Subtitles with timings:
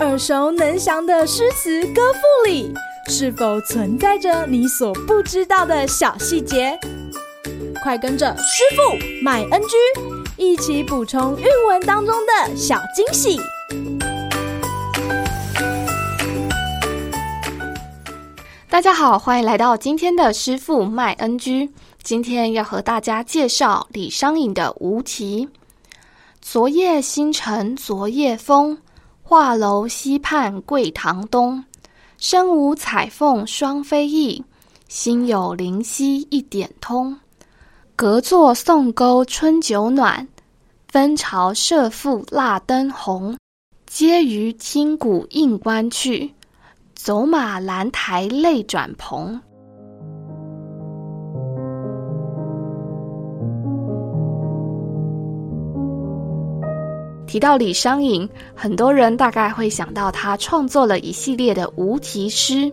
[0.00, 2.72] 耳熟能详的诗词歌赋里，
[3.08, 6.78] 是否存在着你所不知道的小细节？
[7.82, 9.76] 快跟着师傅麦恩居
[10.38, 13.38] 一起补充韵文当中的小惊喜！
[18.70, 21.68] 大家好，欢迎来到今天的师傅麦恩居。
[22.02, 25.46] 今天要和大家介绍李商隐的《无题》。
[26.40, 28.78] 昨夜星辰昨夜风，
[29.30, 31.64] 画楼西畔桂堂东。
[32.18, 34.44] 身无彩凤双飞翼，
[34.88, 37.16] 心有灵犀一点通。
[37.94, 40.26] 隔座送钩春酒暖，
[40.88, 43.38] 分朝射覆蜡灯红。
[43.86, 46.34] 阶余听鼓应官去，
[46.96, 49.40] 走马兰台泪转蓬。
[57.30, 62.68] 提到李商隐，很多人大概会想到他创作了一系列的无题诗。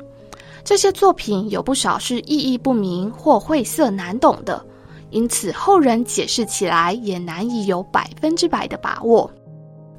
[0.63, 4.65] 这些作品有不少是意义不明或晦涩难懂的，
[5.11, 9.29] 因此后人解释起来也难以有百分之百的把握。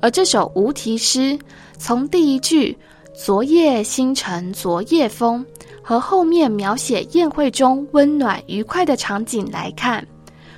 [0.01, 1.39] 而这首无题诗，
[1.79, 2.77] 从第一句
[3.15, 5.47] “昨夜星辰昨夜风”
[5.81, 10.05] 和后面描写宴会中温暖愉快的场景来看，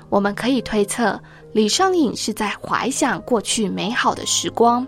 [0.09, 1.21] 我们可以推测。
[1.53, 4.87] 李商隐是在怀想过去美好的时光，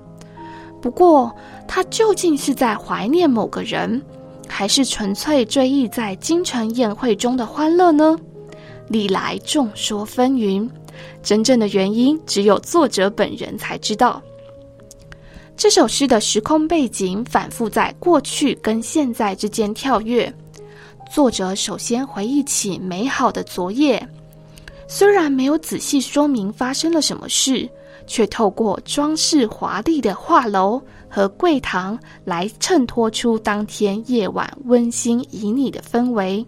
[0.81, 1.35] 不过
[1.67, 4.01] 他究竟是在怀念某个人，
[4.49, 8.17] 还是纯粹追忆在京城宴会中的欢乐呢？
[8.89, 10.69] 历来众说纷纭，
[11.23, 14.23] 真正的原因只有作者本人才知道。
[15.57, 20.33] 这首诗的时空背景反复在过去跟现在之间跳跃，
[21.11, 24.07] 作者首先回忆起美好的昨夜。
[24.95, 27.67] 虽然没有仔细说明发生了什么事，
[28.07, 36.45] 却透过装饰华丽的画楼和柜堂来衬托出当天夜晚温馨旖旎的氛围。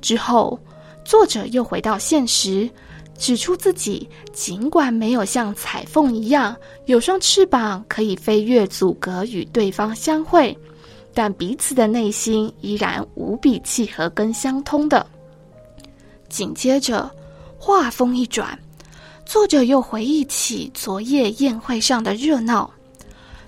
[0.00, 0.56] 之后，
[1.04, 2.70] 作者又回到现实，
[3.18, 6.56] 指出自己尽管没有像彩凤一样
[6.86, 10.56] 有双翅膀可以飞越阻隔与对方相会，
[11.12, 15.04] 但彼此的内心依然无比契合跟相通的。
[16.28, 17.10] 紧接着。
[17.62, 18.58] 话锋一转，
[19.26, 22.70] 作者又回忆起昨夜宴会上的热闹，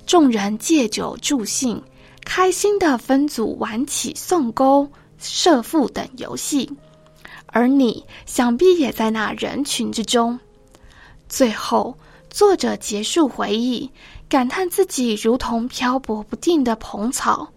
[0.04, 1.82] 众人借酒助兴，
[2.22, 4.86] 开心的分组玩起送钩、
[5.18, 6.70] 射覆等游戏，
[7.46, 10.38] 而你想必也在那人群之中。
[11.26, 11.96] 最后，
[12.28, 13.90] 作者结束回忆，
[14.28, 17.48] 感叹自己如同漂泊不定的蓬草。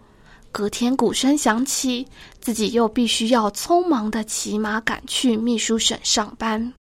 [0.57, 2.07] 隔天鼓声响起，
[2.39, 6.73] 自己又必须要匆忙的骑马赶去秘书省上班。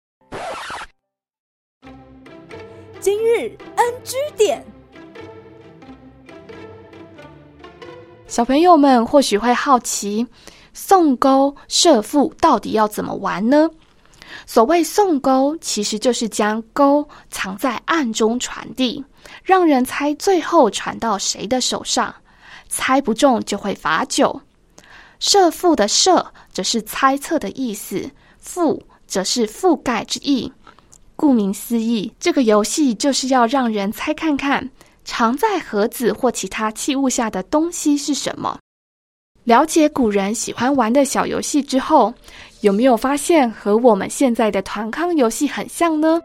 [2.99, 4.63] 今日 NG 点，
[8.27, 10.23] 小朋友们或许会好奇，
[10.75, 13.67] 送钩射覆到底要怎么玩呢？
[14.45, 19.03] 所谓送钩，其实就是将钩藏在暗中传递，
[19.41, 22.13] 让人猜最后传到谁的手上。
[22.67, 24.41] 猜不中就会罚酒。
[25.19, 28.09] 射覆的射则是猜测的意思，
[28.43, 30.51] 覆则是覆盖之意。
[31.15, 34.69] 顾名思义，这个游戏就是要让人猜看看
[35.05, 38.57] 藏在盒子或其他器物下的东西是什么。
[39.45, 42.13] 了解古人喜欢玩的小游戏之后，
[42.61, 46.19] 有没有发现和我们现在的团康游戏很像呢？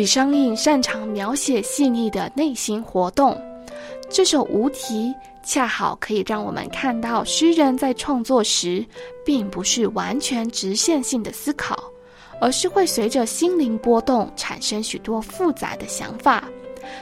[0.00, 3.38] 李商隐擅长描写细腻的内心活动，
[4.08, 8.82] 这首无题恰好可以让我们看到诗人在创作时，
[9.26, 11.78] 并不是完全直线性的思考，
[12.40, 16.48] 而是会随着心灵波动产生许多复杂的想法，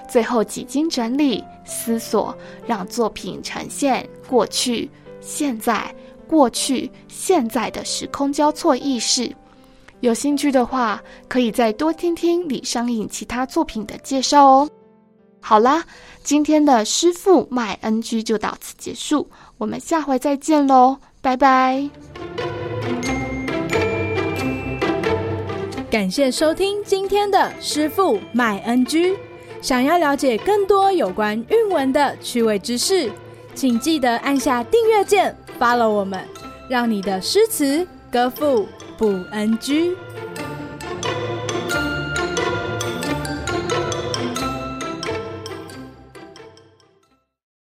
[0.09, 2.36] 最后几经整理思索，
[2.66, 4.91] 让作品呈现过去、
[5.21, 5.95] 现在、
[6.27, 9.33] 过去、现在的时空交错意识。
[10.00, 14.71] 有兴趣的话，可以再多听听李商隐其他作品的介绍哦。
[15.41, 15.84] 好啦，
[16.22, 21.89] 今天的师傅麦恩居就到此结束，我们下回再见喽，拜拜。
[25.91, 29.16] 感谢收听今天的师傅麦恩居。
[29.60, 33.10] 想要了解更多有关韵文的趣味知识，
[33.54, 36.22] 请记得按下订阅键，follow 我们，
[36.68, 38.68] 让你的诗词歌赋
[38.98, 39.97] 不安居。